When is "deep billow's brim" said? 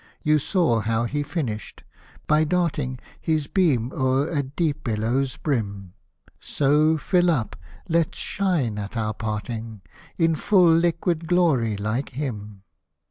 4.41-5.93